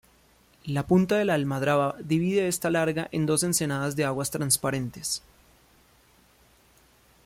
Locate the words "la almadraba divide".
1.25-2.47